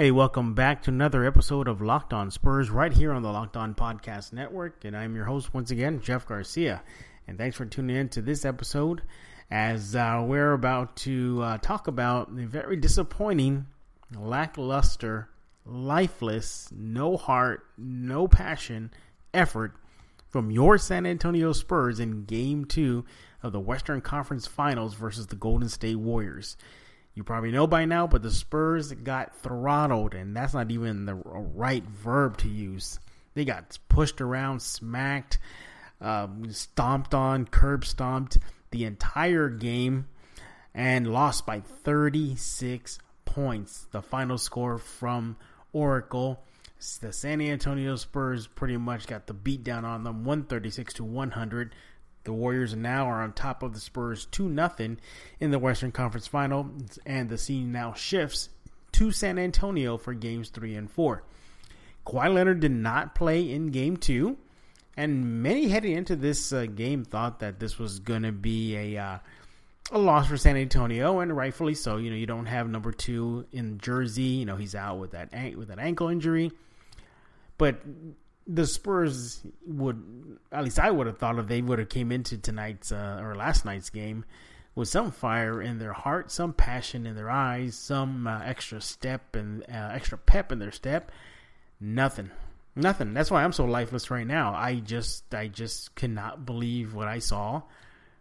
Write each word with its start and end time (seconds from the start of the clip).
Hey, 0.00 0.12
welcome 0.12 0.54
back 0.54 0.82
to 0.82 0.92
another 0.92 1.24
episode 1.24 1.66
of 1.66 1.82
Locked 1.82 2.12
On 2.12 2.30
Spurs 2.30 2.70
right 2.70 2.92
here 2.92 3.12
on 3.12 3.22
the 3.22 3.32
Locked 3.32 3.56
On 3.56 3.74
Podcast 3.74 4.32
Network. 4.32 4.84
And 4.84 4.96
I'm 4.96 5.16
your 5.16 5.24
host 5.24 5.52
once 5.52 5.72
again, 5.72 6.00
Jeff 6.00 6.24
Garcia. 6.24 6.84
And 7.26 7.36
thanks 7.36 7.56
for 7.56 7.66
tuning 7.66 7.96
in 7.96 8.08
to 8.10 8.22
this 8.22 8.44
episode 8.44 9.02
as 9.50 9.96
uh, 9.96 10.22
we're 10.24 10.52
about 10.52 10.94
to 10.98 11.42
uh, 11.42 11.58
talk 11.58 11.88
about 11.88 12.36
the 12.36 12.46
very 12.46 12.76
disappointing, 12.76 13.66
lackluster, 14.16 15.30
lifeless, 15.66 16.68
no 16.70 17.16
heart, 17.16 17.66
no 17.76 18.28
passion 18.28 18.92
effort 19.34 19.74
from 20.28 20.52
your 20.52 20.78
San 20.78 21.06
Antonio 21.06 21.52
Spurs 21.52 21.98
in 21.98 22.24
Game 22.24 22.66
2 22.66 23.04
of 23.42 23.50
the 23.50 23.58
Western 23.58 24.00
Conference 24.00 24.46
Finals 24.46 24.94
versus 24.94 25.26
the 25.26 25.34
Golden 25.34 25.68
State 25.68 25.96
Warriors. 25.96 26.56
You 27.18 27.24
probably 27.24 27.50
know 27.50 27.66
by 27.66 27.84
now, 27.84 28.06
but 28.06 28.22
the 28.22 28.30
Spurs 28.30 28.92
got 28.92 29.34
throttled, 29.42 30.14
and 30.14 30.36
that's 30.36 30.54
not 30.54 30.70
even 30.70 31.04
the 31.04 31.16
right 31.16 31.82
verb 31.82 32.36
to 32.38 32.48
use. 32.48 33.00
They 33.34 33.44
got 33.44 33.76
pushed 33.88 34.20
around, 34.20 34.62
smacked, 34.62 35.38
um, 36.00 36.48
stomped 36.52 37.14
on, 37.14 37.46
curb 37.46 37.84
stomped 37.84 38.38
the 38.70 38.84
entire 38.84 39.48
game, 39.48 40.06
and 40.72 41.12
lost 41.12 41.44
by 41.44 41.58
36 41.58 43.00
points. 43.24 43.88
The 43.90 44.00
final 44.00 44.38
score 44.38 44.78
from 44.78 45.38
Oracle. 45.72 46.44
The 47.00 47.12
San 47.12 47.40
Antonio 47.40 47.96
Spurs 47.96 48.46
pretty 48.46 48.76
much 48.76 49.08
got 49.08 49.26
the 49.26 49.34
beat 49.34 49.64
down 49.64 49.84
on 49.84 50.04
them, 50.04 50.24
136 50.24 50.94
to 50.94 51.02
100. 51.02 51.74
The 52.28 52.34
Warriors 52.34 52.76
now 52.76 53.06
are 53.06 53.22
on 53.22 53.32
top 53.32 53.62
of 53.62 53.72
the 53.72 53.80
Spurs 53.80 54.26
2 54.26 54.54
0 54.54 54.96
in 55.40 55.50
the 55.50 55.58
Western 55.58 55.92
Conference 55.92 56.26
Final, 56.26 56.70
and 57.06 57.30
the 57.30 57.38
scene 57.38 57.72
now 57.72 57.94
shifts 57.94 58.50
to 58.92 59.10
San 59.10 59.38
Antonio 59.38 59.96
for 59.96 60.12
games 60.12 60.50
3 60.50 60.74
and 60.74 60.90
4. 60.90 61.22
Kawhi 62.06 62.34
Leonard 62.34 62.60
did 62.60 62.72
not 62.72 63.14
play 63.14 63.50
in 63.50 63.68
game 63.68 63.96
2, 63.96 64.36
and 64.94 65.42
many 65.42 65.68
heading 65.68 65.96
into 65.96 66.16
this 66.16 66.52
uh, 66.52 66.66
game 66.66 67.02
thought 67.02 67.40
that 67.40 67.60
this 67.60 67.78
was 67.78 67.98
going 67.98 68.24
to 68.24 68.32
be 68.32 68.76
a. 68.76 69.02
Uh, 69.02 69.18
a 69.90 69.98
loss 69.98 70.28
for 70.28 70.36
San 70.36 70.58
Antonio, 70.58 71.20
and 71.20 71.34
rightfully 71.34 71.72
so. 71.72 71.96
You 71.96 72.10
know, 72.10 72.16
you 72.16 72.26
don't 72.26 72.44
have 72.44 72.68
number 72.68 72.92
two 72.92 73.46
in 73.52 73.78
Jersey. 73.78 74.20
You 74.22 74.44
know, 74.44 74.56
he's 74.56 74.74
out 74.74 74.98
with 74.98 75.12
that 75.12 75.30
with 75.56 75.68
that 75.68 75.78
ankle 75.78 76.08
injury. 76.10 76.52
But 77.56 77.80
the 78.48 78.66
Spurs 78.66 79.42
would, 79.66 80.02
at 80.50 80.64
least 80.64 80.80
I 80.80 80.90
would 80.90 81.06
have 81.06 81.18
thought 81.18 81.38
of, 81.38 81.48
they 81.48 81.60
would 81.60 81.78
have 81.78 81.90
came 81.90 82.10
into 82.10 82.38
tonight's 82.38 82.90
uh, 82.90 83.20
or 83.22 83.34
last 83.34 83.66
night's 83.66 83.90
game 83.90 84.24
with 84.74 84.88
some 84.88 85.10
fire 85.10 85.60
in 85.60 85.78
their 85.78 85.92
heart, 85.92 86.30
some 86.30 86.54
passion 86.54 87.06
in 87.06 87.14
their 87.14 87.30
eyes, 87.30 87.76
some 87.76 88.26
uh, 88.26 88.40
extra 88.42 88.80
step 88.80 89.36
and 89.36 89.62
uh, 89.64 89.90
extra 89.92 90.16
pep 90.16 90.50
in 90.50 90.58
their 90.58 90.72
step. 90.72 91.12
Nothing, 91.78 92.30
nothing. 92.74 93.12
That's 93.12 93.30
why 93.30 93.44
I'm 93.44 93.52
so 93.52 93.66
lifeless 93.66 94.10
right 94.10 94.26
now. 94.26 94.54
I 94.54 94.76
just, 94.76 95.34
I 95.34 95.48
just 95.48 95.94
cannot 95.94 96.46
believe 96.46 96.94
what 96.94 97.06
I 97.06 97.18
saw 97.18 97.62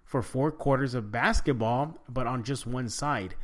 for 0.03 0.21
four 0.21 0.51
quarters 0.51 0.93
of 0.93 1.11
basketball, 1.11 1.97
but 2.09 2.27
on 2.27 2.43
just 2.43 2.67
one 2.67 2.89
side. 2.89 3.35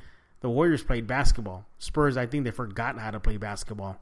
The 0.41 0.49
Warriors 0.49 0.83
played 0.83 1.07
basketball. 1.07 1.65
Spurs, 1.79 2.17
I 2.17 2.25
think 2.25 2.43
they 2.43 2.51
forgot 2.51 2.99
how 2.99 3.11
to 3.11 3.19
play 3.19 3.37
basketball. 3.37 3.97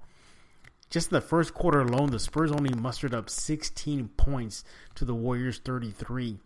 Just 0.91 1.09
in 1.09 1.15
the 1.15 1.21
first 1.21 1.53
quarter 1.53 1.79
alone, 1.79 2.11
the 2.11 2.19
Spurs 2.19 2.51
only 2.51 2.73
mustered 2.75 3.13
up 3.13 3.29
16 3.29 4.09
points 4.17 4.65
to 4.95 5.05
the 5.05 5.15
Warriors 5.15 5.57
33. 5.57 6.37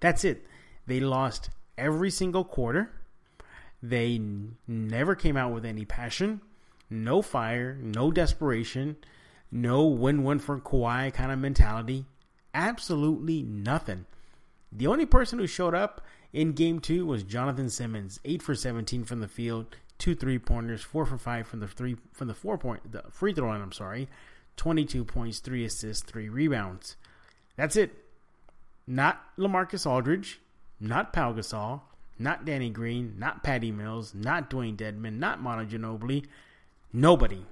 That's 0.00 0.24
it. 0.24 0.46
They 0.86 1.00
lost 1.00 1.50
every 1.76 2.10
single 2.10 2.44
quarter. 2.44 2.90
They 3.82 4.14
n- 4.14 4.56
never 4.66 5.14
came 5.14 5.36
out 5.36 5.52
with 5.52 5.66
any 5.66 5.84
passion, 5.84 6.40
no 6.88 7.20
fire, 7.20 7.78
no 7.80 8.10
desperation, 8.10 8.96
no 9.52 9.86
win 9.86 10.24
win 10.24 10.38
for 10.38 10.58
Kawhi 10.58 11.12
kind 11.12 11.30
of 11.30 11.38
mentality. 11.38 12.06
Absolutely 12.54 13.42
nothing. 13.42 14.06
The 14.72 14.86
only 14.86 15.04
person 15.04 15.38
who 15.38 15.46
showed 15.46 15.74
up 15.74 16.00
in 16.32 16.52
game 16.52 16.80
two 16.80 17.04
was 17.04 17.22
Jonathan 17.22 17.68
Simmons, 17.68 18.18
8 18.24 18.42
for 18.42 18.54
17 18.54 19.04
from 19.04 19.20
the 19.20 19.28
field, 19.28 19.76
two 19.98 20.14
three 20.14 20.38
pointers, 20.38 20.82
four 20.82 21.04
for 21.04 21.18
five 21.18 21.46
from 21.46 21.60
the 21.60 21.68
three 21.68 21.96
from 22.12 22.28
the 22.28 22.34
four 22.34 22.56
point 22.56 22.92
the 22.92 23.02
free 23.10 23.32
throw 23.32 23.48
line. 23.48 23.60
I'm 23.60 23.72
sorry, 23.72 24.08
twenty 24.56 24.84
two 24.84 25.04
points, 25.04 25.40
three 25.40 25.64
assists, 25.64 26.02
three 26.02 26.28
rebounds. 26.28 26.96
That's 27.56 27.76
it. 27.76 27.92
Not 28.86 29.22
Lamarcus 29.36 29.86
Aldridge, 29.86 30.40
not 30.80 31.12
Pau 31.12 31.32
Gasol, 31.32 31.82
not 32.18 32.44
Danny 32.44 32.70
Green, 32.70 33.14
not 33.18 33.42
Patty 33.42 33.70
Mills, 33.70 34.14
not 34.14 34.48
Dewayne 34.48 34.76
Dedmon, 34.76 35.18
not 35.18 35.42
Manu 35.42 35.68
Ginobili. 35.68 36.24
Nobody, 36.92 37.44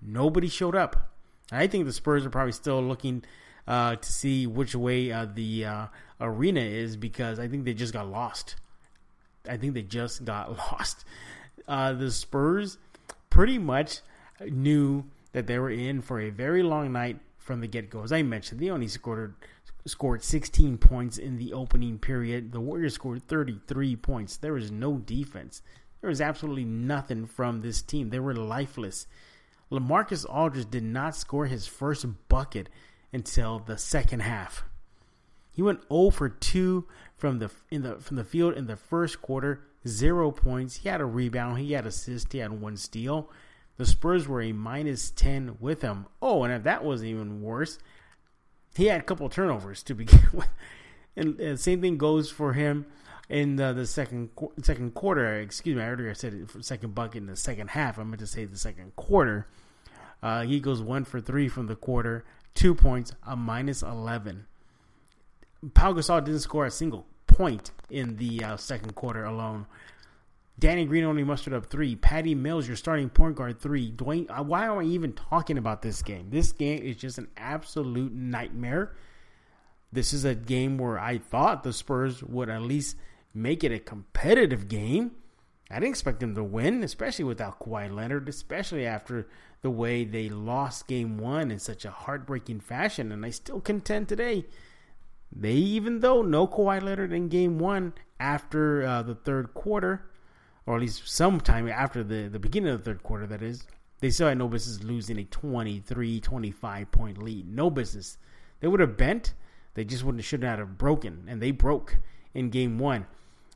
nobody 0.00 0.48
showed 0.48 0.74
up. 0.74 1.10
I 1.52 1.66
think 1.66 1.84
the 1.84 1.92
Spurs 1.92 2.26
are 2.26 2.30
probably 2.30 2.52
still 2.52 2.82
looking 2.82 3.22
uh, 3.68 3.96
to 3.96 4.12
see 4.12 4.46
which 4.46 4.74
way 4.74 5.12
uh, 5.12 5.26
the 5.32 5.66
uh, 5.66 5.86
arena 6.20 6.60
is 6.60 6.96
because 6.96 7.38
I 7.38 7.46
think 7.46 7.64
they 7.64 7.74
just 7.74 7.92
got 7.92 8.08
lost. 8.08 8.56
I 9.48 9.56
think 9.56 9.74
they 9.74 9.82
just 9.82 10.24
got 10.24 10.50
lost 10.72 11.04
uh, 11.68 11.92
the 11.92 12.10
Spurs 12.10 12.78
pretty 13.30 13.58
much 13.58 14.00
knew 14.40 15.04
that 15.32 15.46
they 15.46 15.58
were 15.58 15.70
in 15.70 16.02
for 16.02 16.20
a 16.20 16.30
very 16.30 16.62
long 16.62 16.92
night 16.92 17.18
from 17.38 17.60
the 17.60 17.66
get 17.66 17.90
go. 17.90 18.02
As 18.02 18.12
I 18.12 18.22
mentioned, 18.22 18.60
they 18.60 18.70
only 18.70 18.88
scored 18.88 19.34
scored 19.84 20.22
16 20.22 20.78
points 20.78 21.18
in 21.18 21.38
the 21.38 21.52
opening 21.52 21.98
period. 21.98 22.52
The 22.52 22.60
Warriors 22.60 22.94
scored 22.94 23.26
33 23.26 23.96
points. 23.96 24.36
There 24.36 24.52
was 24.52 24.70
no 24.70 24.98
defense. 24.98 25.60
There 26.00 26.08
was 26.08 26.20
absolutely 26.20 26.64
nothing 26.64 27.26
from 27.26 27.60
this 27.60 27.82
team. 27.82 28.10
They 28.10 28.20
were 28.20 28.34
lifeless. 28.34 29.06
LaMarcus 29.72 30.24
Aldridge 30.28 30.70
did 30.70 30.84
not 30.84 31.16
score 31.16 31.46
his 31.46 31.66
first 31.66 32.06
bucket 32.28 32.68
until 33.12 33.58
the 33.58 33.78
second 33.78 34.20
half. 34.20 34.64
He 35.50 35.62
went 35.62 35.82
0 35.88 36.10
for 36.10 36.28
2 36.28 36.86
from 37.16 37.38
the 37.38 37.50
in 37.70 37.82
the 37.82 37.96
from 37.96 38.16
the 38.16 38.24
field 38.24 38.54
in 38.54 38.66
the 38.66 38.76
first 38.76 39.20
quarter 39.20 39.64
zero 39.86 40.30
points. 40.30 40.76
He 40.76 40.88
had 40.88 41.00
a 41.00 41.06
rebound, 41.06 41.58
he 41.58 41.72
had 41.72 41.86
assist, 41.86 42.32
he 42.32 42.38
had 42.38 42.60
one 42.60 42.76
steal. 42.76 43.30
The 43.76 43.86
Spurs 43.86 44.28
were 44.28 44.42
a 44.42 44.52
minus 44.52 45.10
10 45.10 45.56
with 45.58 45.82
him. 45.82 46.06
Oh, 46.20 46.44
and 46.44 46.52
if 46.52 46.62
that 46.64 46.84
wasn't 46.84 47.10
even 47.10 47.42
worse, 47.42 47.78
he 48.74 48.86
had 48.86 49.00
a 49.00 49.04
couple 49.04 49.28
turnovers 49.28 49.82
to 49.84 49.94
begin 49.96 50.26
with. 50.32 50.48
And, 51.16 51.38
and 51.40 51.60
same 51.60 51.80
thing 51.80 51.98
goes 51.98 52.30
for 52.30 52.52
him 52.52 52.86
in 53.28 53.56
the, 53.56 53.72
the 53.72 53.86
second 53.86 54.30
second 54.62 54.94
quarter. 54.94 55.40
Excuse 55.40 55.76
me, 55.76 55.82
I 55.82 55.88
earlier 55.88 56.14
said 56.14 56.34
it 56.34 56.64
second 56.64 56.94
bucket 56.94 57.22
in 57.22 57.26
the 57.26 57.36
second 57.36 57.70
half. 57.70 57.98
I 57.98 58.04
meant 58.04 58.20
to 58.20 58.26
say 58.26 58.44
the 58.44 58.58
second 58.58 58.96
quarter. 58.96 59.46
Uh, 60.22 60.42
he 60.42 60.60
goes 60.60 60.80
one 60.80 61.04
for 61.04 61.20
three 61.20 61.48
from 61.48 61.66
the 61.66 61.74
quarter, 61.74 62.24
two 62.54 62.74
points, 62.74 63.12
a 63.26 63.34
minus 63.34 63.82
11. 63.82 64.46
Pau 65.74 65.92
Gasol 65.92 66.24
didn't 66.24 66.40
score 66.40 66.66
a 66.66 66.70
single 66.70 67.06
point 67.42 67.72
in 67.90 68.16
the 68.18 68.44
uh, 68.44 68.56
second 68.56 68.94
quarter 68.94 69.24
alone. 69.24 69.66
Danny 70.60 70.84
Green 70.84 71.02
only 71.02 71.24
mustered 71.24 71.54
up 71.54 71.66
three. 71.66 71.96
Patty 71.96 72.36
Mills, 72.36 72.68
your 72.68 72.76
starting 72.76 73.10
point 73.10 73.34
guard, 73.34 73.60
three. 73.60 73.90
Dewayne, 73.90 74.30
uh, 74.30 74.44
why 74.44 74.66
am 74.66 74.78
I 74.78 74.84
even 74.84 75.12
talking 75.12 75.58
about 75.58 75.82
this 75.82 76.02
game? 76.02 76.28
This 76.30 76.52
game 76.52 76.80
is 76.84 76.96
just 76.96 77.18
an 77.18 77.26
absolute 77.36 78.12
nightmare. 78.12 78.94
This 79.90 80.12
is 80.12 80.24
a 80.24 80.36
game 80.36 80.78
where 80.78 81.00
I 81.00 81.18
thought 81.18 81.64
the 81.64 81.72
Spurs 81.72 82.22
would 82.22 82.48
at 82.48 82.62
least 82.62 82.96
make 83.34 83.64
it 83.64 83.72
a 83.72 83.80
competitive 83.80 84.68
game. 84.68 85.10
I 85.68 85.80
didn't 85.80 85.90
expect 85.90 86.20
them 86.20 86.36
to 86.36 86.44
win, 86.44 86.84
especially 86.84 87.24
without 87.24 87.58
Kawhi 87.58 87.92
Leonard, 87.92 88.28
especially 88.28 88.86
after 88.86 89.26
the 89.62 89.70
way 89.70 90.04
they 90.04 90.28
lost 90.28 90.86
game 90.86 91.18
one 91.18 91.50
in 91.50 91.58
such 91.58 91.84
a 91.84 91.90
heartbreaking 91.90 92.60
fashion. 92.60 93.10
And 93.10 93.26
I 93.26 93.30
still 93.30 93.60
contend 93.60 94.08
today 94.08 94.44
they 95.34 95.52
even 95.52 96.00
though 96.00 96.22
no 96.22 96.46
Kawhi 96.46 96.82
Leonard 96.82 97.12
in 97.12 97.28
game 97.28 97.58
one 97.58 97.94
after 98.20 98.82
uh, 98.84 99.02
the 99.02 99.14
third 99.14 99.54
quarter, 99.54 100.04
or 100.66 100.76
at 100.76 100.80
least 100.80 101.08
sometime 101.08 101.68
after 101.68 102.04
the, 102.04 102.28
the 102.28 102.38
beginning 102.38 102.72
of 102.72 102.78
the 102.78 102.84
third 102.84 103.02
quarter, 103.02 103.26
that 103.26 103.42
is, 103.42 103.66
they 104.00 104.10
still 104.10 104.28
had 104.28 104.38
no 104.38 104.48
business 104.48 104.82
losing 104.82 105.18
a 105.18 105.24
23, 105.24 106.20
25 106.20 106.90
point 106.90 107.18
lead. 107.18 107.48
No 107.48 107.70
business. 107.70 108.18
They 108.60 108.68
would 108.68 108.80
have 108.80 108.96
bent. 108.96 109.34
They 109.74 109.84
just 109.84 110.04
wouldn't 110.04 110.24
should 110.24 110.42
not 110.42 110.58
have 110.58 110.76
broken, 110.76 111.24
and 111.26 111.40
they 111.40 111.50
broke 111.50 111.96
in 112.34 112.50
game 112.50 112.78
one. 112.78 113.06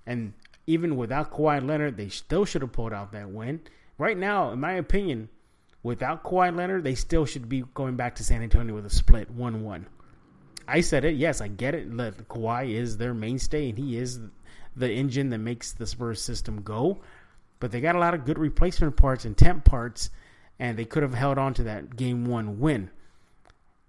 And 0.07 0.33
even 0.67 0.97
without 0.97 1.31
Kawhi 1.31 1.65
Leonard, 1.65 1.97
they 1.97 2.09
still 2.09 2.45
should 2.45 2.63
have 2.63 2.73
pulled 2.73 2.93
out 2.93 3.13
that 3.13 3.31
win. 3.31 3.61
Right 3.99 4.17
now, 4.17 4.51
in 4.51 4.61
my 4.61 4.73
opinion, 4.73 5.29
Without 5.87 6.25
Kawhi 6.25 6.53
Leonard, 6.53 6.83
they 6.83 6.97
still 6.97 7.25
should 7.25 7.49
be 7.49 7.63
going 7.75 7.95
back 7.95 8.17
to 8.17 8.25
San 8.25 8.43
Antonio 8.43 8.75
with 8.75 8.87
a 8.87 8.91
split 8.91 9.31
1 9.31 9.63
1. 9.63 9.87
I 10.69 10.81
said 10.81 11.05
it. 11.05 11.17
Yes, 11.17 11.41
I 11.41 11.49
get 11.49 11.75
it. 11.75 11.91
Kawhi 11.91 12.75
is 12.75 12.97
their 12.97 13.15
mainstay, 13.15 13.71
and 13.71 13.79
he 13.79 13.97
is 13.97 14.21
the 14.77 14.91
engine 14.91 15.31
that 15.31 15.39
makes 15.39 15.73
the 15.73 15.87
Spurs 15.87 16.23
system 16.23 16.63
go. 16.63 16.99
But 17.59 17.73
they 17.73 17.81
got 17.81 17.97
a 17.97 18.01
lot 18.01 18.15
of 18.15 18.25
good 18.25 18.39
replacement 18.39 18.97
parts 18.97 19.25
and 19.25 19.37
temp 19.37 19.65
parts, 19.65 20.11
and 20.59 20.77
they 20.77 20.85
could 20.85 21.03
have 21.03 21.15
held 21.15 21.39
on 21.39 21.55
to 21.55 21.65
that 21.65 21.97
game 21.97 22.27
one 22.27 22.61
win. 22.61 22.91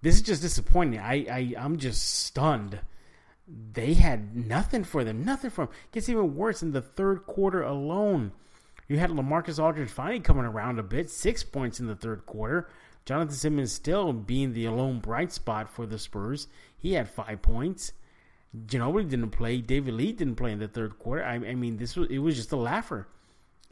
This 0.00 0.14
is 0.14 0.22
just 0.22 0.42
disappointing. 0.42 1.00
I, 1.00 1.26
I 1.30 1.54
I'm 1.58 1.76
just 1.78 2.24
stunned. 2.24 2.80
They 3.72 3.94
had 3.94 4.36
nothing 4.36 4.84
for 4.84 5.04
them. 5.04 5.24
Nothing 5.24 5.50
for 5.50 5.66
them. 5.66 5.74
It 5.86 5.92
Gets 5.92 6.08
even 6.08 6.36
worse 6.36 6.62
in 6.62 6.72
the 6.72 6.82
third 6.82 7.26
quarter 7.26 7.62
alone. 7.62 8.32
You 8.88 8.98
had 8.98 9.10
Lamarcus 9.10 9.62
Aldridge 9.62 9.90
finally 9.90 10.20
coming 10.20 10.44
around 10.44 10.78
a 10.78 10.82
bit, 10.82 11.10
six 11.10 11.42
points 11.42 11.80
in 11.80 11.86
the 11.86 11.96
third 11.96 12.24
quarter. 12.24 12.68
Jonathan 13.04 13.34
Simmons 13.34 13.72
still 13.72 14.12
being 14.12 14.52
the 14.52 14.66
alone 14.66 15.00
bright 15.00 15.32
spot 15.32 15.68
for 15.68 15.86
the 15.86 15.98
Spurs. 15.98 16.46
He 16.78 16.92
had 16.94 17.08
five 17.08 17.42
points. 17.42 17.92
Ginobili 18.66 19.08
didn't 19.08 19.30
play. 19.30 19.60
David 19.60 19.94
Lee 19.94 20.12
didn't 20.12 20.36
play 20.36 20.52
in 20.52 20.58
the 20.58 20.68
third 20.68 20.98
quarter. 20.98 21.24
I, 21.24 21.34
I 21.34 21.54
mean, 21.54 21.76
this 21.76 21.96
was 21.96 22.08
it 22.08 22.18
was 22.18 22.36
just 22.36 22.52
a 22.52 22.56
laugher. 22.56 23.08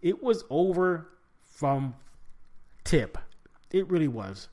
It 0.02 0.22
was 0.22 0.44
over 0.50 1.08
from 1.42 1.94
tip. 2.84 3.16
It 3.70 3.88
really 3.88 4.08
was. 4.08 4.48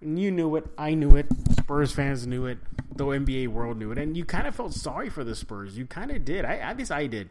And 0.00 0.18
you 0.18 0.30
knew 0.30 0.56
it. 0.56 0.66
I 0.78 0.94
knew 0.94 1.16
it. 1.16 1.26
Spurs 1.58 1.92
fans 1.92 2.26
knew 2.26 2.46
it. 2.46 2.58
The 2.96 3.04
NBA 3.04 3.48
world 3.48 3.78
knew 3.78 3.92
it. 3.92 3.98
And 3.98 4.16
you 4.16 4.24
kind 4.24 4.46
of 4.46 4.54
felt 4.54 4.72
sorry 4.72 5.10
for 5.10 5.24
the 5.24 5.34
Spurs. 5.34 5.76
You 5.76 5.86
kind 5.86 6.10
of 6.10 6.24
did. 6.24 6.44
I, 6.44 6.56
at 6.56 6.78
least 6.78 6.90
I 6.90 7.06
did. 7.06 7.30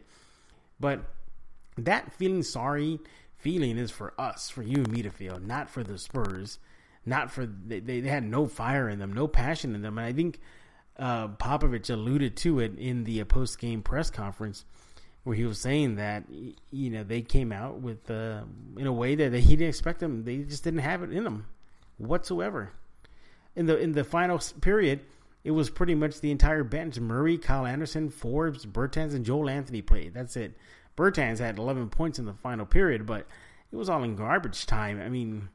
But 0.78 1.00
that 1.76 2.12
feeling 2.12 2.42
sorry 2.42 3.00
feeling 3.36 3.78
is 3.78 3.90
for 3.90 4.12
us, 4.18 4.50
for 4.50 4.62
you 4.62 4.76
and 4.76 4.90
me 4.90 5.02
to 5.02 5.10
feel, 5.10 5.38
not 5.38 5.70
for 5.70 5.82
the 5.82 5.98
Spurs. 5.98 6.58
Not 7.06 7.30
for 7.30 7.46
they, 7.46 7.80
they 7.80 8.00
had 8.02 8.24
no 8.24 8.46
fire 8.46 8.88
in 8.88 8.98
them, 8.98 9.14
no 9.14 9.26
passion 9.26 9.74
in 9.74 9.80
them. 9.80 9.96
And 9.96 10.06
I 10.06 10.12
think 10.12 10.40
uh, 10.98 11.28
Popovich 11.28 11.90
alluded 11.90 12.36
to 12.38 12.60
it 12.60 12.76
in 12.78 13.04
the 13.04 13.22
post 13.24 13.58
game 13.58 13.82
press 13.82 14.10
conference 14.10 14.64
where 15.24 15.36
he 15.36 15.44
was 15.44 15.60
saying 15.60 15.96
that 15.96 16.24
you 16.70 16.90
know 16.90 17.04
they 17.04 17.20
came 17.20 17.52
out 17.52 17.80
with 17.80 18.10
uh, 18.10 18.42
in 18.76 18.86
a 18.86 18.92
way 18.92 19.14
that 19.14 19.32
he 19.34 19.56
didn't 19.56 19.68
expect 19.68 20.00
them. 20.00 20.24
They 20.24 20.38
just 20.38 20.64
didn't 20.64 20.80
have 20.80 21.02
it 21.02 21.12
in 21.12 21.24
them 21.24 21.46
whatsoever. 21.98 22.72
In 23.54 23.66
the 23.66 23.78
in 23.78 23.92
the 23.92 24.04
final 24.04 24.40
period, 24.60 25.00
it 25.44 25.50
was 25.50 25.70
pretty 25.70 25.94
much 25.94 26.20
the 26.20 26.30
entire 26.30 26.64
bench: 26.64 26.98
Murray, 26.98 27.38
Kyle 27.38 27.66
Anderson, 27.66 28.10
Forbes, 28.10 28.64
Bertans, 28.64 29.14
and 29.14 29.24
Joel 29.24 29.50
Anthony 29.50 29.82
played. 29.82 30.14
That's 30.14 30.36
it. 30.36 30.56
Bertans 30.96 31.38
had 31.38 31.58
11 31.58 31.90
points 31.90 32.18
in 32.18 32.24
the 32.24 32.34
final 32.34 32.66
period, 32.66 33.06
but 33.06 33.26
it 33.70 33.76
was 33.76 33.88
all 33.88 34.02
in 34.02 34.16
garbage 34.16 34.66
time. 34.66 35.00
I 35.00 35.08
mean, 35.08 35.48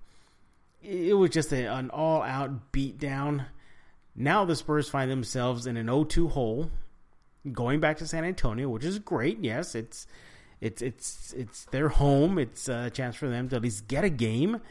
it 0.81 1.17
was 1.17 1.31
just 1.31 1.51
a, 1.51 1.65
an 1.65 1.89
all-out 1.89 2.71
beatdown. 2.71 3.47
Now 4.15 4.45
the 4.45 4.55
Spurs 4.55 4.89
find 4.89 5.09
themselves 5.09 5.65
in 5.65 5.77
an 5.77 5.87
0-2 5.87 6.31
hole, 6.31 6.69
going 7.51 7.79
back 7.79 7.97
to 7.97 8.07
San 8.07 8.23
Antonio, 8.23 8.69
which 8.69 8.85
is 8.85 8.99
great. 8.99 9.39
Yes, 9.41 9.75
it's 9.75 10.07
it's 10.61 10.81
it's 10.81 11.33
it's 11.33 11.65
their 11.65 11.89
home. 11.89 12.37
It's 12.37 12.69
a 12.69 12.89
chance 12.89 13.15
for 13.15 13.27
them 13.27 13.49
to 13.49 13.57
at 13.57 13.61
least 13.61 13.87
get 13.87 14.03
a 14.03 14.09
game. 14.09 14.61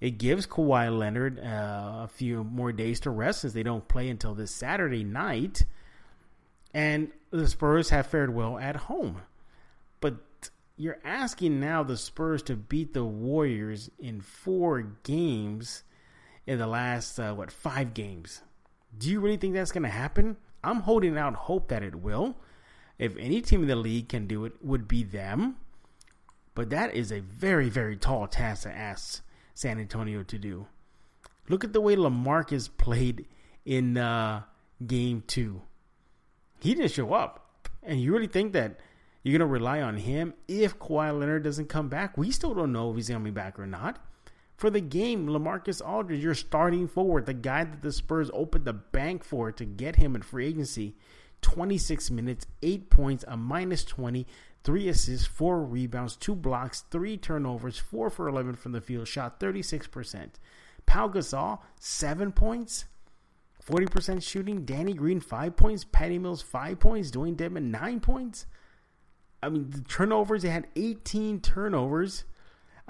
It 0.00 0.18
gives 0.18 0.46
Kawhi 0.46 0.96
Leonard 0.96 1.38
uh, 1.38 2.02
a 2.04 2.08
few 2.12 2.42
more 2.42 2.72
days 2.72 3.00
to 3.00 3.10
rest 3.10 3.42
since 3.42 3.52
they 3.52 3.62
don't 3.62 3.86
play 3.86 4.08
until 4.08 4.34
this 4.34 4.50
Saturday 4.50 5.04
night. 5.04 5.64
And 6.72 7.10
the 7.30 7.48
Spurs 7.48 7.90
have 7.90 8.06
fared 8.06 8.34
well 8.34 8.58
at 8.58 8.76
home. 8.76 9.22
But 10.00 10.16
you're 10.76 10.98
asking 11.04 11.60
now 11.60 11.82
the 11.82 11.96
Spurs 11.96 12.42
to 12.44 12.56
beat 12.56 12.94
the 12.94 13.04
Warriors 13.04 13.90
in 13.98 14.20
four 14.20 14.80
games 15.02 15.84
in 16.46 16.58
the 16.58 16.66
last, 16.66 17.18
uh, 17.18 17.34
what, 17.34 17.50
five 17.50 17.92
games. 17.92 18.40
Do 18.96 19.08
you 19.08 19.20
really 19.20 19.36
think 19.36 19.54
that's 19.54 19.72
going 19.72 19.84
to 19.84 19.88
happen? 19.88 20.36
I'm 20.62 20.80
holding 20.80 21.16
out 21.16 21.34
hope 21.34 21.68
that 21.68 21.82
it 21.82 21.94
will. 21.94 22.36
If 22.98 23.16
any 23.16 23.40
team 23.40 23.62
in 23.62 23.68
the 23.68 23.76
league 23.76 24.08
can 24.08 24.26
do 24.26 24.44
it, 24.44 24.52
would 24.62 24.86
be 24.86 25.02
them. 25.02 25.56
But 26.54 26.70
that 26.70 26.94
is 26.94 27.10
a 27.10 27.20
very, 27.20 27.68
very 27.68 27.96
tall 27.96 28.26
task 28.26 28.64
to 28.64 28.70
ask 28.70 29.22
San 29.54 29.80
Antonio 29.80 30.22
to 30.24 30.38
do. 30.38 30.66
Look 31.48 31.64
at 31.64 31.72
the 31.72 31.80
way 31.80 31.96
Lamarcus 31.96 32.68
played 32.76 33.26
in 33.64 33.96
uh, 33.96 34.42
game 34.86 35.22
two. 35.26 35.62
He 36.60 36.74
didn't 36.74 36.92
show 36.92 37.12
up. 37.14 37.46
And 37.82 38.00
you 38.00 38.12
really 38.12 38.26
think 38.26 38.52
that 38.52 38.78
you're 39.22 39.38
going 39.38 39.48
to 39.48 39.52
rely 39.52 39.80
on 39.80 39.96
him 39.96 40.34
if 40.48 40.78
Kawhi 40.78 41.18
Leonard 41.18 41.42
doesn't 41.42 41.68
come 41.68 41.88
back? 41.88 42.18
We 42.18 42.30
still 42.30 42.54
don't 42.54 42.72
know 42.72 42.90
if 42.90 42.96
he's 42.96 43.08
going 43.08 43.20
to 43.20 43.24
be 43.24 43.30
back 43.30 43.58
or 43.58 43.66
not. 43.66 43.98
For 44.60 44.68
the 44.68 44.82
game, 44.82 45.26
Lamarcus 45.26 45.80
Aldridge, 45.80 46.22
you're 46.22 46.34
starting 46.34 46.86
forward, 46.86 47.24
the 47.24 47.32
guy 47.32 47.64
that 47.64 47.80
the 47.80 47.90
Spurs 47.90 48.30
opened 48.34 48.66
the 48.66 48.74
bank 48.74 49.24
for 49.24 49.50
to 49.50 49.64
get 49.64 49.96
him 49.96 50.14
in 50.14 50.20
free 50.20 50.48
agency. 50.48 50.98
26 51.40 52.10
minutes, 52.10 52.46
8 52.60 52.90
points, 52.90 53.24
a 53.26 53.38
minus 53.38 53.86
20, 53.86 54.26
3 54.62 54.88
assists, 54.88 55.26
4 55.26 55.62
rebounds, 55.62 56.14
2 56.14 56.34
blocks, 56.34 56.84
3 56.90 57.16
turnovers, 57.16 57.78
4 57.78 58.10
for 58.10 58.28
11 58.28 58.54
from 58.56 58.72
the 58.72 58.82
field, 58.82 59.08
shot 59.08 59.40
36%. 59.40 60.32
Pau 60.84 61.08
Gasol, 61.08 61.60
7 61.80 62.30
points, 62.30 62.84
40% 63.64 64.22
shooting. 64.22 64.66
Danny 64.66 64.92
Green, 64.92 65.20
5 65.20 65.56
points. 65.56 65.84
Patty 65.84 66.18
Mills, 66.18 66.42
5 66.42 66.78
points. 66.78 67.10
Dewayne 67.10 67.34
Dedmon, 67.34 67.70
9 67.70 68.00
points. 68.00 68.44
I 69.42 69.48
mean, 69.48 69.70
the 69.70 69.80
turnovers, 69.80 70.42
they 70.42 70.50
had 70.50 70.66
18 70.76 71.40
turnovers. 71.40 72.24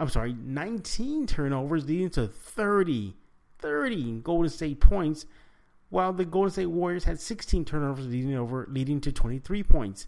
I'm 0.00 0.08
sorry, 0.08 0.32
19 0.32 1.26
turnovers 1.26 1.84
leading 1.84 2.08
to 2.10 2.26
30, 2.26 3.14
30 3.58 4.20
Golden 4.20 4.48
State 4.48 4.80
points, 4.80 5.26
while 5.90 6.14
the 6.14 6.24
Golden 6.24 6.50
State 6.50 6.66
Warriors 6.66 7.04
had 7.04 7.20
16 7.20 7.66
turnovers 7.66 8.06
leading 8.06 8.34
over 8.34 8.66
leading 8.70 9.02
to 9.02 9.12
23 9.12 9.62
points. 9.62 10.06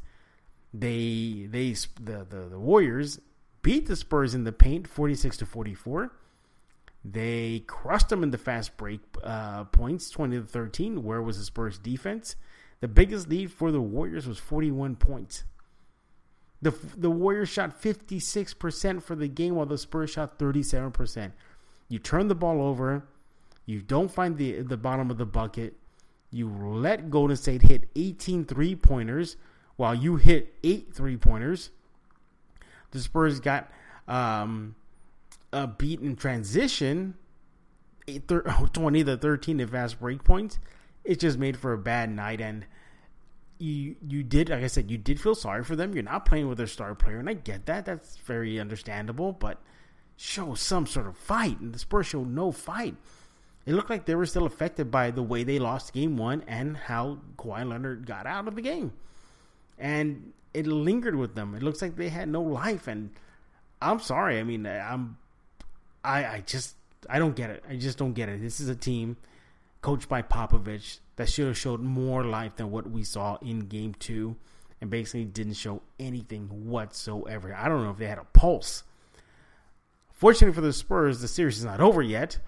They 0.72 1.46
they 1.50 1.72
the, 2.00 2.26
the, 2.26 2.48
the 2.50 2.58
Warriors 2.58 3.20
beat 3.60 3.86
the 3.86 3.94
Spurs 3.94 4.34
in 4.34 4.44
the 4.44 4.52
paint 4.52 4.88
46 4.88 5.36
to 5.36 5.46
44. 5.46 6.10
They 7.04 7.64
crushed 7.66 8.08
them 8.08 8.22
in 8.22 8.30
the 8.30 8.38
fast 8.38 8.78
break 8.78 9.00
uh, 9.22 9.64
points 9.64 10.08
20 10.08 10.38
to 10.38 10.46
13. 10.46 11.02
Where 11.02 11.20
was 11.20 11.36
the 11.36 11.44
Spurs 11.44 11.78
defense? 11.78 12.36
The 12.80 12.88
biggest 12.88 13.28
lead 13.28 13.52
for 13.52 13.70
the 13.70 13.82
Warriors 13.82 14.26
was 14.26 14.38
41 14.38 14.96
points. 14.96 15.44
The 16.62 16.72
the 16.96 17.10
Warriors 17.10 17.48
shot 17.48 17.82
56% 17.82 19.02
for 19.02 19.16
the 19.16 19.28
game 19.28 19.56
while 19.56 19.66
the 19.66 19.76
Spurs 19.76 20.10
shot 20.10 20.38
37%. 20.38 21.32
You 21.88 21.98
turn 21.98 22.28
the 22.28 22.36
ball 22.36 22.62
over, 22.62 23.04
you 23.66 23.82
don't 23.82 24.10
find 24.10 24.38
the 24.38 24.62
the 24.62 24.76
bottom 24.76 25.10
of 25.10 25.18
the 25.18 25.26
bucket. 25.26 25.74
You 26.30 26.48
let 26.48 27.10
Golden 27.10 27.36
State 27.36 27.62
hit 27.62 27.90
18 27.94 28.46
three-pointers 28.46 29.36
while 29.76 29.94
you 29.94 30.16
hit 30.16 30.54
8 30.64 30.94
three-pointers. 30.94 31.70
The 32.92 33.00
Spurs 33.00 33.38
got 33.38 33.70
um, 34.08 34.74
a 35.52 35.66
beat 35.66 36.00
in 36.00 36.16
transition, 36.16 37.14
20 38.26 39.04
to 39.04 39.16
13 39.18 39.60
in 39.60 39.68
fast 39.68 40.00
break 40.00 40.24
points. 40.24 40.58
It 41.04 41.20
just 41.20 41.38
made 41.38 41.56
for 41.58 41.72
a 41.72 41.78
bad 41.78 42.10
night 42.10 42.40
and 42.40 42.64
you 43.62 43.96
you 44.06 44.22
did 44.22 44.48
like 44.48 44.64
I 44.64 44.66
said 44.66 44.90
you 44.90 44.98
did 44.98 45.20
feel 45.20 45.34
sorry 45.34 45.64
for 45.64 45.76
them. 45.76 45.94
You're 45.94 46.02
not 46.02 46.26
playing 46.26 46.48
with 46.48 46.58
their 46.58 46.66
star 46.66 46.94
player, 46.94 47.18
and 47.18 47.28
I 47.28 47.34
get 47.34 47.66
that. 47.66 47.84
That's 47.84 48.16
very 48.18 48.58
understandable. 48.58 49.32
But 49.32 49.60
show 50.16 50.54
some 50.54 50.86
sort 50.86 51.06
of 51.06 51.16
fight, 51.16 51.60
and 51.60 51.72
the 51.72 51.78
Spurs 51.78 52.06
showed 52.06 52.28
no 52.28 52.52
fight. 52.52 52.96
It 53.64 53.74
looked 53.74 53.90
like 53.90 54.06
they 54.06 54.16
were 54.16 54.26
still 54.26 54.46
affected 54.46 54.90
by 54.90 55.12
the 55.12 55.22
way 55.22 55.44
they 55.44 55.60
lost 55.60 55.92
Game 55.92 56.16
One 56.16 56.42
and 56.48 56.76
how 56.76 57.18
Kawhi 57.38 57.68
Leonard 57.68 58.06
got 58.06 58.26
out 58.26 58.48
of 58.48 58.56
the 58.56 58.62
game, 58.62 58.92
and 59.78 60.32
it 60.52 60.66
lingered 60.66 61.14
with 61.14 61.34
them. 61.36 61.54
It 61.54 61.62
looks 61.62 61.80
like 61.80 61.96
they 61.96 62.08
had 62.08 62.28
no 62.28 62.42
life, 62.42 62.88
and 62.88 63.10
I'm 63.80 64.00
sorry. 64.00 64.40
I 64.40 64.42
mean, 64.42 64.66
I'm 64.66 65.18
I 66.04 66.24
I 66.24 66.42
just 66.44 66.74
I 67.08 67.20
don't 67.20 67.36
get 67.36 67.50
it. 67.50 67.62
I 67.68 67.76
just 67.76 67.98
don't 67.98 68.14
get 68.14 68.28
it. 68.28 68.40
This 68.40 68.58
is 68.58 68.68
a 68.68 68.76
team 68.76 69.16
coached 69.80 70.08
by 70.08 70.22
Popovich 70.22 70.98
that 71.22 71.28
should 71.28 71.46
have 71.46 71.56
showed 71.56 71.80
more 71.80 72.24
life 72.24 72.56
than 72.56 72.72
what 72.72 72.90
we 72.90 73.04
saw 73.04 73.36
in 73.42 73.60
game 73.60 73.94
two 74.00 74.34
and 74.80 74.90
basically 74.90 75.24
didn't 75.24 75.54
show 75.54 75.80
anything 76.00 76.48
whatsoever. 76.68 77.54
I 77.54 77.68
don't 77.68 77.84
know 77.84 77.92
if 77.92 77.98
they 77.98 78.08
had 78.08 78.18
a 78.18 78.24
pulse. 78.32 78.82
Fortunately 80.10 80.52
for 80.52 80.62
the 80.62 80.72
Spurs, 80.72 81.20
the 81.20 81.28
series 81.28 81.58
is 81.58 81.64
not 81.64 81.80
over 81.80 82.02
yet. 82.02 82.38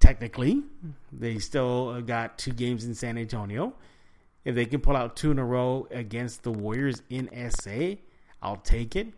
Technically, 0.00 0.64
they 1.12 1.38
still 1.38 2.02
got 2.02 2.38
two 2.38 2.52
games 2.52 2.84
in 2.84 2.96
San 2.96 3.16
Antonio. 3.16 3.72
If 4.44 4.56
they 4.56 4.66
can 4.66 4.80
pull 4.80 4.96
out 4.96 5.14
two 5.14 5.30
in 5.30 5.38
a 5.38 5.44
row 5.44 5.86
against 5.92 6.42
the 6.42 6.50
Warriors 6.50 7.02
in 7.08 7.30
SA, 7.52 8.02
I'll 8.42 8.56
take 8.56 8.96
it. 8.96 9.14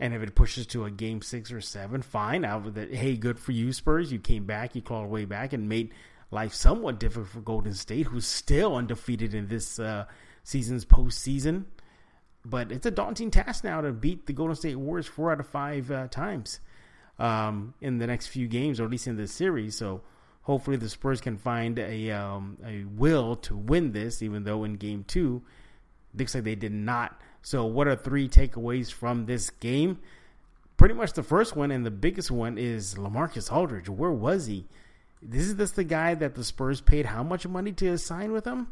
And 0.00 0.14
if 0.14 0.22
it 0.22 0.34
pushes 0.34 0.66
to 0.68 0.86
a 0.86 0.90
game 0.90 1.20
six 1.20 1.52
or 1.52 1.60
seven, 1.60 2.00
fine. 2.00 2.40
With. 2.64 2.90
Hey, 2.90 3.18
good 3.18 3.38
for 3.38 3.52
you, 3.52 3.74
Spurs. 3.74 4.10
You 4.10 4.18
came 4.18 4.46
back, 4.46 4.74
you 4.74 4.80
clawed 4.80 5.10
way 5.10 5.26
back, 5.26 5.52
and 5.52 5.68
made 5.68 5.92
life 6.34 6.52
somewhat 6.52 7.00
difficult 7.00 7.28
for 7.28 7.40
Golden 7.40 7.72
State, 7.74 8.06
who's 8.08 8.26
still 8.26 8.76
undefeated 8.76 9.32
in 9.32 9.48
this 9.48 9.78
uh, 9.78 10.04
season's 10.42 10.84
postseason. 10.84 11.64
But 12.44 12.72
it's 12.72 12.84
a 12.84 12.90
daunting 12.90 13.30
task 13.30 13.64
now 13.64 13.80
to 13.80 13.92
beat 13.92 14.26
the 14.26 14.34
Golden 14.34 14.56
State 14.56 14.76
Warriors 14.76 15.06
four 15.06 15.32
out 15.32 15.40
of 15.40 15.46
five 15.46 15.90
uh, 15.90 16.08
times. 16.08 16.60
um, 17.18 17.74
in 17.80 17.98
the 17.98 18.06
next 18.06 18.28
few 18.28 18.48
games, 18.48 18.80
or 18.80 18.84
at 18.84 18.90
least 18.90 19.06
in 19.06 19.16
this 19.16 19.32
series. 19.32 19.76
So 19.76 20.02
hopefully 20.42 20.76
the 20.76 20.88
Spurs 20.88 21.20
can 21.20 21.36
find 21.38 21.78
a 21.78 22.10
um, 22.10 22.58
a 22.64 22.84
will 22.84 23.36
to 23.36 23.56
win 23.56 23.92
this, 23.92 24.22
even 24.22 24.44
though 24.44 24.64
in 24.64 24.74
game 24.74 25.04
two, 25.06 25.42
looks 26.14 26.34
like 26.34 26.44
they 26.44 26.54
did 26.54 26.72
not. 26.72 27.20
So 27.42 27.66
what 27.66 27.86
are 27.88 27.96
three 27.96 28.28
takeaways 28.28 28.92
from 28.92 29.26
this 29.26 29.50
game? 29.50 29.98
Pretty 30.76 30.94
much 30.94 31.12
the 31.12 31.22
first 31.22 31.54
one 31.54 31.70
and 31.70 31.86
the 31.86 31.90
biggest 31.90 32.30
one 32.30 32.58
is 32.58 32.94
Lamarcus 32.96 33.52
Aldridge. 33.52 33.88
Where 33.88 34.10
was 34.10 34.46
he? 34.46 34.66
This 35.26 35.44
is 35.44 35.56
this 35.56 35.70
the 35.70 35.84
guy 35.84 36.14
that 36.14 36.34
the 36.34 36.44
Spurs 36.44 36.82
paid 36.82 37.06
how 37.06 37.22
much 37.22 37.46
money 37.46 37.72
to 37.72 37.96
sign 37.96 38.32
with 38.32 38.44
him? 38.44 38.68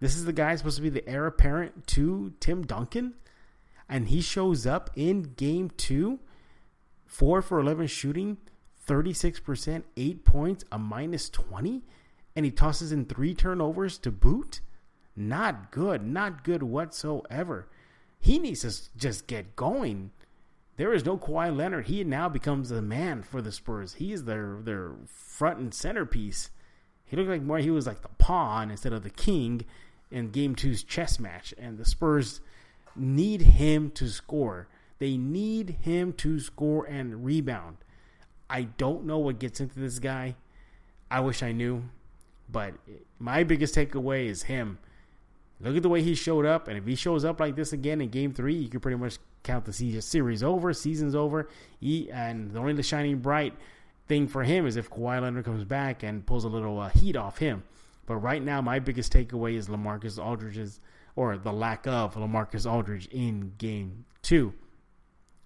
This 0.00 0.16
is 0.16 0.24
the 0.24 0.32
guy 0.32 0.56
supposed 0.56 0.76
to 0.76 0.82
be 0.82 0.88
the 0.88 1.06
heir 1.06 1.26
apparent 1.26 1.86
to 1.88 2.32
Tim 2.40 2.62
Duncan, 2.62 3.14
and 3.86 4.08
he 4.08 4.22
shows 4.22 4.66
up 4.66 4.90
in 4.96 5.34
game 5.36 5.70
two, 5.76 6.18
four 7.04 7.42
for 7.42 7.60
eleven 7.60 7.86
shooting, 7.86 8.38
36%, 8.88 9.82
eight 9.96 10.24
points, 10.24 10.64
a 10.72 10.78
minus 10.78 11.28
20, 11.28 11.82
and 12.34 12.44
he 12.44 12.50
tosses 12.50 12.92
in 12.92 13.04
three 13.04 13.34
turnovers 13.34 13.98
to 13.98 14.10
boot. 14.10 14.60
Not 15.14 15.70
good, 15.70 16.02
not 16.02 16.44
good 16.44 16.62
whatsoever. 16.62 17.68
He 18.18 18.38
needs 18.38 18.60
to 18.62 18.98
just 18.98 19.26
get 19.26 19.54
going. 19.54 20.12
There 20.80 20.94
is 20.94 21.04
no 21.04 21.18
Kawhi 21.18 21.54
Leonard. 21.54 21.88
He 21.88 22.02
now 22.04 22.30
becomes 22.30 22.70
the 22.70 22.80
man 22.80 23.22
for 23.22 23.42
the 23.42 23.52
Spurs. 23.52 23.96
He 23.96 24.14
is 24.14 24.24
their 24.24 24.60
their 24.62 24.92
front 25.06 25.58
and 25.58 25.74
centerpiece. 25.74 26.48
He 27.04 27.18
looked 27.18 27.28
like 27.28 27.42
more 27.42 27.58
he 27.58 27.70
was 27.70 27.86
like 27.86 28.00
the 28.00 28.08
pawn 28.08 28.70
instead 28.70 28.94
of 28.94 29.02
the 29.02 29.10
king 29.10 29.66
in 30.10 30.30
game 30.30 30.54
two's 30.54 30.82
chess 30.82 31.20
match. 31.20 31.52
And 31.58 31.76
the 31.76 31.84
Spurs 31.84 32.40
need 32.96 33.42
him 33.42 33.90
to 33.90 34.08
score. 34.08 34.68
They 34.98 35.18
need 35.18 35.76
him 35.82 36.14
to 36.14 36.40
score 36.40 36.86
and 36.86 37.26
rebound. 37.26 37.76
I 38.48 38.62
don't 38.62 39.04
know 39.04 39.18
what 39.18 39.38
gets 39.38 39.60
into 39.60 39.78
this 39.78 39.98
guy. 39.98 40.34
I 41.10 41.20
wish 41.20 41.42
I 41.42 41.52
knew. 41.52 41.90
But 42.50 42.72
my 43.18 43.44
biggest 43.44 43.74
takeaway 43.74 44.28
is 44.28 44.44
him. 44.44 44.78
Look 45.62 45.76
at 45.76 45.82
the 45.82 45.88
way 45.88 46.02
he 46.02 46.14
showed 46.14 46.46
up, 46.46 46.68
and 46.68 46.78
if 46.78 46.86
he 46.86 46.94
shows 46.94 47.24
up 47.24 47.38
like 47.38 47.54
this 47.54 47.72
again 47.72 48.00
in 48.00 48.08
Game 48.08 48.32
Three, 48.32 48.54
you 48.54 48.68
can 48.68 48.80
pretty 48.80 48.96
much 48.96 49.18
count 49.42 49.64
the 49.64 50.00
series 50.00 50.42
over, 50.42 50.72
season's 50.72 51.14
over. 51.14 51.48
He, 51.78 52.10
and 52.10 52.50
the 52.52 52.58
only 52.58 52.72
the 52.72 52.82
shining 52.82 53.18
bright 53.18 53.54
thing 54.08 54.26
for 54.26 54.42
him 54.42 54.66
is 54.66 54.76
if 54.76 54.90
Kawhi 54.90 55.20
Leonard 55.20 55.44
comes 55.44 55.64
back 55.64 56.02
and 56.02 56.24
pulls 56.24 56.44
a 56.44 56.48
little 56.48 56.80
uh, 56.80 56.88
heat 56.88 57.16
off 57.16 57.38
him. 57.38 57.62
But 58.06 58.16
right 58.16 58.42
now, 58.42 58.60
my 58.60 58.78
biggest 58.78 59.12
takeaway 59.12 59.54
is 59.54 59.68
Lamarcus 59.68 60.18
Aldridge's, 60.18 60.80
or 61.14 61.36
the 61.36 61.52
lack 61.52 61.86
of 61.86 62.14
Lamarcus 62.14 62.70
Aldridge 62.70 63.06
in 63.08 63.52
Game 63.58 64.06
Two. 64.22 64.54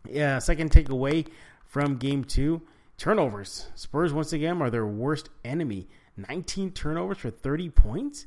Yeah, 0.08 0.38
second 0.38 0.70
takeaway 0.70 1.26
from 1.64 1.96
Game 1.96 2.24
Two 2.24 2.62
Turnovers. 2.96 3.66
Spurs, 3.74 4.12
once 4.12 4.32
again, 4.32 4.62
are 4.62 4.70
their 4.70 4.86
worst 4.86 5.28
enemy. 5.44 5.88
19 6.16 6.70
turnovers 6.70 7.18
for 7.18 7.30
30 7.30 7.70
points? 7.70 8.26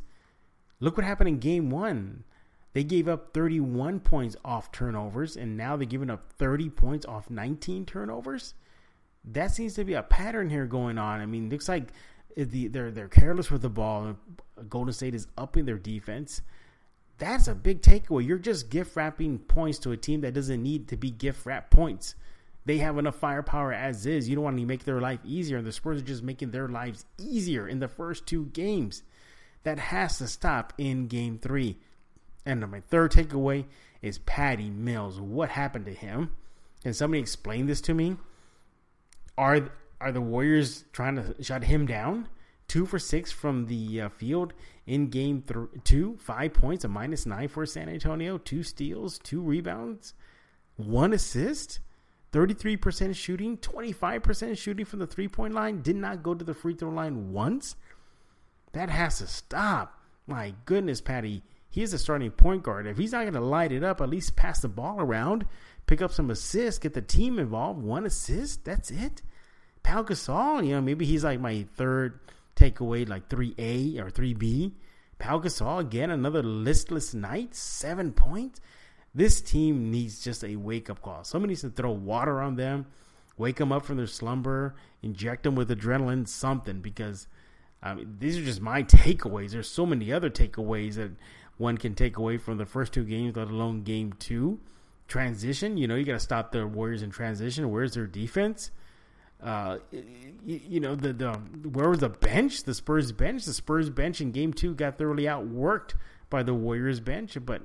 Look 0.79 0.97
what 0.97 1.05
happened 1.05 1.29
in 1.29 1.39
game 1.39 1.69
one. 1.69 2.23
They 2.73 2.83
gave 2.83 3.07
up 3.07 3.33
31 3.33 4.01
points 4.01 4.35
off 4.45 4.71
turnovers, 4.71 5.35
and 5.35 5.57
now 5.57 5.75
they're 5.75 5.87
giving 5.87 6.09
up 6.09 6.31
30 6.33 6.69
points 6.69 7.05
off 7.05 7.29
19 7.29 7.85
turnovers. 7.85 8.53
That 9.25 9.51
seems 9.51 9.73
to 9.75 9.83
be 9.83 9.93
a 9.93 10.03
pattern 10.03 10.49
here 10.49 10.65
going 10.65 10.97
on. 10.97 11.19
I 11.19 11.25
mean, 11.25 11.49
looks 11.49 11.67
like 11.67 11.91
they're 12.35 12.91
they're 12.91 13.07
careless 13.07 13.49
with 13.49 13.63
the 13.63 13.69
ball. 13.69 14.15
Golden 14.69 14.93
State 14.93 15.15
is 15.15 15.27
upping 15.37 15.65
their 15.65 15.79
defense. 15.79 16.41
That's 17.17 17.47
a 17.47 17.55
big 17.55 17.81
takeaway. 17.81 18.27
You're 18.27 18.37
just 18.37 18.69
gift 18.69 18.95
wrapping 18.95 19.39
points 19.39 19.79
to 19.79 19.91
a 19.91 19.97
team 19.97 20.21
that 20.21 20.35
doesn't 20.35 20.61
need 20.61 20.87
to 20.89 20.97
be 20.97 21.09
gift 21.09 21.45
wrap 21.47 21.71
points. 21.71 22.13
They 22.65 22.77
have 22.77 22.97
enough 22.97 23.15
firepower 23.15 23.73
as 23.73 24.05
is. 24.05 24.29
You 24.29 24.35
don't 24.35 24.43
want 24.43 24.57
to 24.57 24.65
make 24.65 24.83
their 24.83 25.01
life 25.01 25.21
easier. 25.25 25.57
And 25.57 25.65
the 25.65 25.71
Spurs 25.71 26.01
are 26.01 26.05
just 26.05 26.21
making 26.21 26.51
their 26.51 26.67
lives 26.67 27.05
easier 27.17 27.67
in 27.67 27.79
the 27.79 27.87
first 27.87 28.27
two 28.27 28.47
games. 28.47 29.03
That 29.67 29.79
has 29.79 30.17
to 30.19 30.27
stop 30.27 30.71
in 30.77 31.07
game 31.07 31.39
three. 31.39 31.75
And 32.45 32.65
my 32.71 32.79
third 32.79 33.11
takeaway 33.11 33.65
is 34.01 34.17
Patty 34.19 34.69
Mills. 34.69 35.19
What 35.19 35.49
happened 35.49 35.87
to 35.87 35.93
him? 35.93 36.31
Can 36.83 36.93
somebody 36.93 37.19
explain 37.19 37.65
this 37.65 37.81
to 37.81 37.93
me? 37.93 38.15
Are 39.37 39.69
are 39.99 40.13
the 40.13 40.21
Warriors 40.21 40.85
trying 40.93 41.17
to 41.17 41.43
shut 41.43 41.65
him 41.65 41.85
down? 41.85 42.29
Two 42.69 42.85
for 42.85 42.97
six 42.97 43.33
from 43.33 43.65
the 43.65 44.03
uh, 44.03 44.07
field 44.07 44.53
in 44.85 45.09
game 45.09 45.41
th- 45.41 45.83
two, 45.83 46.15
five 46.15 46.53
points, 46.53 46.85
a 46.85 46.87
minus 46.87 47.25
nine 47.25 47.49
for 47.49 47.65
San 47.65 47.89
Antonio, 47.89 48.37
two 48.37 48.63
steals, 48.63 49.19
two 49.19 49.41
rebounds, 49.41 50.13
one 50.77 51.11
assist. 51.11 51.81
33% 52.31 53.15
shooting, 53.15 53.57
25% 53.57 54.57
shooting 54.57 54.85
from 54.85 54.99
the 54.99 55.07
three 55.07 55.27
point 55.27 55.53
line, 55.53 55.81
did 55.81 55.95
not 55.95 56.23
go 56.23 56.33
to 56.33 56.45
the 56.45 56.53
free 56.53 56.73
throw 56.73 56.89
line 56.89 57.33
once. 57.33 57.75
That 58.77 58.91
has 58.91 59.17
to 59.17 59.25
stop. 59.25 59.99
My 60.27 60.53
goodness, 60.65 61.01
Patty. 61.01 61.41
He 61.67 61.81
is 61.81 61.93
a 61.93 61.97
starting 61.97 62.29
point 62.29 62.61
guard. 62.61 62.85
If 62.85 62.99
he's 62.99 63.11
not 63.11 63.23
going 63.23 63.33
to 63.33 63.41
light 63.41 63.71
it 63.71 63.83
up, 63.83 64.01
at 64.01 64.09
least 64.09 64.35
pass 64.35 64.61
the 64.61 64.67
ball 64.67 65.01
around, 65.01 65.47
pick 65.87 65.99
up 65.99 66.11
some 66.11 66.29
assists, 66.29 66.77
get 66.77 66.93
the 66.93 67.01
team 67.01 67.39
involved. 67.39 67.81
One 67.81 68.05
assist, 68.05 68.65
that's 68.65 68.91
it. 68.91 69.23
Pau 69.81 70.03
Gasol, 70.03 70.63
you 70.63 70.75
know, 70.75 70.81
maybe 70.81 71.05
he's 71.05 71.23
like 71.23 71.39
my 71.39 71.65
third 71.75 72.19
takeaway, 72.55 73.09
like 73.09 73.29
3A 73.29 73.97
or 73.97 74.11
3B. 74.11 74.73
Pau 75.17 75.39
Gasol, 75.39 75.79
again, 75.79 76.11
another 76.11 76.43
listless 76.43 77.15
night, 77.15 77.55
seven 77.55 78.11
points. 78.11 78.61
This 79.15 79.41
team 79.41 79.89
needs 79.89 80.23
just 80.23 80.43
a 80.43 80.55
wake 80.55 80.91
up 80.91 81.01
call. 81.01 81.23
Somebody 81.23 81.53
needs 81.53 81.61
to 81.61 81.71
throw 81.71 81.93
water 81.93 82.39
on 82.41 82.57
them, 82.57 82.85
wake 83.37 83.55
them 83.55 83.71
up 83.71 83.85
from 83.85 83.97
their 83.97 84.05
slumber, 84.05 84.75
inject 85.01 85.41
them 85.41 85.55
with 85.55 85.71
adrenaline, 85.71 86.27
something. 86.27 86.79
Because 86.79 87.25
these 88.19 88.37
are 88.37 88.43
just 88.43 88.61
my 88.61 88.83
takeaways. 88.83 89.51
There's 89.51 89.69
so 89.69 89.85
many 89.85 90.11
other 90.11 90.29
takeaways 90.29 90.95
that 90.95 91.11
one 91.57 91.77
can 91.77 91.95
take 91.95 92.17
away 92.17 92.37
from 92.37 92.57
the 92.57 92.65
first 92.65 92.93
two 92.93 93.03
games, 93.03 93.35
let 93.35 93.49
alone 93.49 93.83
game 93.83 94.13
two. 94.13 94.59
Transition, 95.07 95.77
you 95.77 95.87
know, 95.87 95.95
you 95.95 96.03
got 96.03 96.13
to 96.13 96.19
stop 96.19 96.51
the 96.51 96.67
Warriors 96.67 97.01
in 97.01 97.11
transition. 97.11 97.71
Where's 97.71 97.93
their 97.93 98.07
defense? 98.07 98.71
Uh, 99.41 99.77
you, 99.91 100.61
you, 100.67 100.79
know 100.79 100.95
the 100.95 101.13
the 101.13 101.31
where 101.69 101.89
was 101.89 101.99
the 101.99 102.09
bench? 102.09 102.63
The 102.63 102.73
Spurs 102.73 103.11
bench. 103.11 103.45
The 103.45 103.53
Spurs 103.53 103.89
bench 103.89 104.19
in 104.19 104.31
Game 104.31 104.51
Two 104.51 104.73
got 104.73 104.97
thoroughly 104.97 105.23
outworked 105.23 105.93
by 106.29 106.43
the 106.43 106.53
Warriors 106.53 106.99
bench, 106.99 107.37
but 107.45 107.61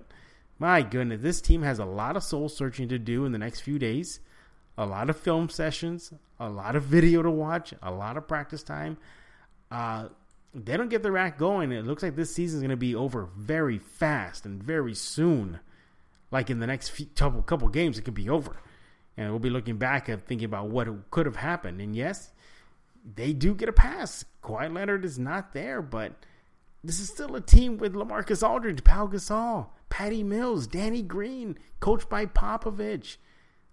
my 0.59 0.83
goodness, 0.83 1.23
this 1.23 1.41
team 1.41 1.63
has 1.63 1.79
a 1.79 1.85
lot 1.85 2.17
of 2.17 2.23
soul 2.23 2.49
searching 2.49 2.89
to 2.91 2.99
do 2.99 3.25
in 3.25 3.33
the 3.33 3.39
next 3.39 3.61
few 3.61 3.79
days. 3.79 4.21
A 4.79 4.87
lot 4.87 5.11
of 5.11 5.17
film 5.17 5.49
sessions, 5.49 6.13
a 6.39 6.49
lot 6.49 6.77
of 6.77 6.85
video 6.85 7.23
to 7.23 7.31
watch, 7.31 7.75
a 7.83 7.91
lot 7.91 8.17
of 8.17 8.29
practice 8.29 8.63
time. 8.63 8.97
Uh, 9.73 10.09
they 10.55 10.77
don't 10.77 10.91
get 10.91 11.03
the 11.03 11.11
rack 11.11 11.39
going. 11.39 11.73
It 11.73 11.87
looks 11.87 12.03
like 12.03 12.15
this 12.15 12.35
season 12.35 12.59
is 12.59 12.63
going 12.63 12.71
to 12.71 12.77
be 12.77 12.95
over 12.95 13.31
very 13.35 13.79
fast 13.79 14.45
and 14.45 14.63
very 14.63 14.95
soon. 14.95 15.61
Like 16.31 16.51
in 16.51 16.61
the 16.61 16.67
next 16.67 16.91
few, 16.91 17.07
couple, 17.07 17.43
couple 17.43 17.69
games, 17.69 17.99
it 17.99 18.03
could 18.03 18.13
be 18.13 18.29
over. 18.29 18.59
And 19.17 19.31
we'll 19.31 19.39
be 19.39 19.51
looking 19.51 19.79
back 19.79 20.11
and 20.11 20.23
thinking 20.23 20.45
about 20.45 20.69
what 20.69 21.11
could 21.11 21.25
have 21.25 21.37
happened. 21.37 21.81
And 21.81 21.97
yes, 21.97 22.33
they 23.15 23.33
do 23.33 23.55
get 23.55 23.71
a 23.71 23.73
pass. 23.73 24.27
Kawhi 24.43 24.73
Leonard 24.73 25.07
is 25.07 25.19
not 25.19 25.55
there, 25.55 25.81
but 25.81 26.13
this 26.85 27.01
is 27.01 27.09
still 27.09 27.35
a 27.35 27.41
team 27.41 27.79
with 27.79 27.95
Lamarcus 27.95 28.47
Aldridge, 28.47 28.85
Pau 28.85 29.07
Gasol, 29.07 29.69
Patty 29.89 30.23
Mills, 30.23 30.67
Danny 30.67 31.03
Green, 31.03 31.59
coached 31.81 32.11
by 32.11 32.27
Popovich. 32.27 33.17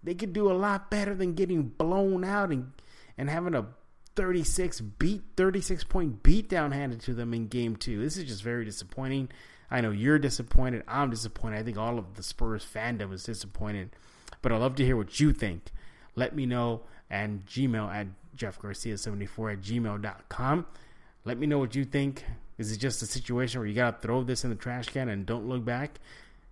They 0.02 0.14
could 0.14 0.32
do 0.32 0.50
a 0.50 0.54
lot 0.54 0.90
better 0.90 1.14
than 1.14 1.34
getting 1.34 1.62
blown 1.64 2.24
out 2.24 2.50
and 2.50 2.72
and 3.18 3.28
having 3.28 3.54
a 3.54 3.66
36 4.16 4.80
beat 4.80 5.22
36 5.36 5.84
point 5.84 6.22
beat 6.22 6.48
down 6.48 6.72
handed 6.72 7.00
to 7.02 7.14
them 7.14 7.32
in 7.32 7.46
game 7.46 7.76
2. 7.76 8.00
This 8.02 8.16
is 8.16 8.24
just 8.24 8.42
very 8.42 8.64
disappointing. 8.64 9.28
I 9.70 9.80
know 9.80 9.90
you're 9.90 10.18
disappointed. 10.18 10.82
I'm 10.88 11.10
disappointed. 11.10 11.58
I 11.58 11.62
think 11.62 11.78
all 11.78 11.98
of 11.98 12.14
the 12.14 12.22
Spurs 12.22 12.64
fandom 12.64 13.12
is 13.12 13.24
disappointed. 13.24 13.90
But 14.42 14.52
I'd 14.52 14.60
love 14.60 14.74
to 14.76 14.84
hear 14.84 14.96
what 14.96 15.20
you 15.20 15.32
think. 15.32 15.70
Let 16.16 16.34
me 16.34 16.46
know 16.46 16.82
and 17.08 17.44
Gmail 17.46 17.92
at 17.92 18.06
jeffgarcia74 18.36 19.52
at 19.52 19.60
gmail.com. 19.60 20.66
Let 21.24 21.38
me 21.38 21.46
know 21.46 21.58
what 21.58 21.74
you 21.74 21.84
think. 21.84 22.24
Is 22.56 22.72
it 22.72 22.78
just 22.78 23.02
a 23.02 23.06
situation 23.06 23.60
where 23.60 23.68
you 23.68 23.74
got 23.74 24.00
to 24.00 24.06
throw 24.06 24.22
this 24.22 24.44
in 24.44 24.50
the 24.50 24.56
trash 24.56 24.86
can 24.86 25.08
and 25.08 25.26
don't 25.26 25.48
look 25.48 25.64
back? 25.64 25.98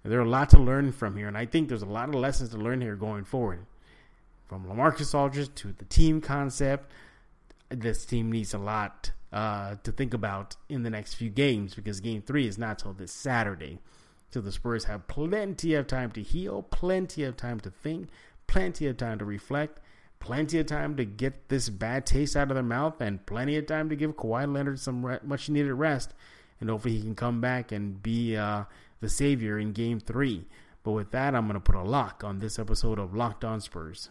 There 0.04 0.18
are 0.18 0.24
a 0.24 0.28
lot 0.28 0.50
to 0.50 0.58
learn 0.58 0.92
from 0.92 1.16
here, 1.16 1.28
and 1.28 1.36
I 1.36 1.44
think 1.44 1.68
there's 1.68 1.82
a 1.82 1.86
lot 1.86 2.08
of 2.08 2.14
lessons 2.14 2.50
to 2.50 2.56
learn 2.56 2.80
here 2.80 2.96
going 2.96 3.24
forward. 3.24 3.66
From 4.46 4.64
Lamarcus 4.64 5.14
Aldridge 5.14 5.54
to 5.56 5.72
the 5.72 5.84
team 5.84 6.20
concept, 6.20 6.90
this 7.70 8.04
team 8.04 8.30
needs 8.32 8.54
a 8.54 8.58
lot 8.58 9.12
uh, 9.32 9.76
to 9.82 9.92
think 9.92 10.14
about 10.14 10.56
in 10.68 10.82
the 10.82 10.90
next 10.90 11.14
few 11.14 11.30
games 11.30 11.74
because 11.74 12.00
game 12.00 12.22
three 12.22 12.46
is 12.46 12.58
not 12.58 12.78
till 12.78 12.92
this 12.92 13.12
Saturday. 13.12 13.78
So 14.30 14.40
the 14.40 14.52
Spurs 14.52 14.84
have 14.84 15.08
plenty 15.08 15.74
of 15.74 15.86
time 15.86 16.10
to 16.12 16.22
heal, 16.22 16.62
plenty 16.62 17.24
of 17.24 17.36
time 17.36 17.60
to 17.60 17.70
think, 17.70 18.08
plenty 18.46 18.86
of 18.86 18.96
time 18.96 19.18
to 19.18 19.24
reflect, 19.24 19.80
plenty 20.20 20.58
of 20.58 20.66
time 20.66 20.96
to 20.96 21.04
get 21.04 21.48
this 21.48 21.68
bad 21.68 22.04
taste 22.04 22.36
out 22.36 22.50
of 22.50 22.54
their 22.54 22.62
mouth, 22.62 23.00
and 23.00 23.24
plenty 23.24 23.56
of 23.56 23.66
time 23.66 23.88
to 23.88 23.96
give 23.96 24.16
Kawhi 24.16 24.52
Leonard 24.52 24.80
some 24.80 25.04
re- 25.04 25.18
much 25.22 25.48
needed 25.48 25.72
rest, 25.72 26.12
and 26.60 26.68
hopefully 26.68 26.96
he 26.96 27.02
can 27.02 27.14
come 27.14 27.40
back 27.40 27.72
and 27.72 28.02
be 28.02 28.36
uh, 28.36 28.64
the 29.00 29.08
savior 29.08 29.58
in 29.58 29.72
Game 29.72 30.00
Three. 30.00 30.46
But 30.82 30.92
with 30.92 31.10
that, 31.12 31.34
I'm 31.34 31.46
going 31.46 31.54
to 31.54 31.60
put 31.60 31.74
a 31.74 31.82
lock 31.82 32.22
on 32.24 32.38
this 32.38 32.58
episode 32.58 32.98
of 32.98 33.14
Locked 33.14 33.44
On 33.44 33.60
Spurs. 33.60 34.10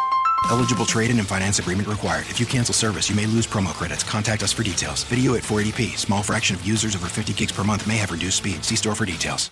Eligible 0.49 0.85
trade-in 0.85 1.17
and 1.17 1.27
finance 1.27 1.59
agreement 1.59 1.87
required. 1.87 2.27
If 2.29 2.39
you 2.39 2.45
cancel 2.45 2.73
service, 2.73 3.09
you 3.09 3.15
may 3.15 3.25
lose 3.25 3.47
promo 3.47 3.73
credits. 3.73 4.03
Contact 4.03 4.43
us 4.43 4.51
for 4.51 4.63
details. 4.63 5.03
Video 5.05 5.35
at 5.35 5.43
480p. 5.43 5.97
Small 5.97 6.21
fraction 6.21 6.55
of 6.55 6.67
users 6.67 6.95
over 6.95 7.07
50 7.07 7.33
gigs 7.33 7.51
per 7.51 7.63
month 7.63 7.87
may 7.87 7.97
have 7.97 8.11
reduced 8.11 8.37
speed. 8.37 8.63
See 8.63 8.75
store 8.75 8.95
for 8.95 9.05
details. 9.05 9.49